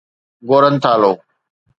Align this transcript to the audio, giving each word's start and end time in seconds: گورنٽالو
گورنٽالو 0.49 1.11